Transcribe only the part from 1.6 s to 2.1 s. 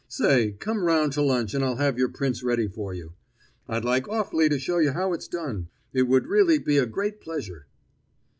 I'll have your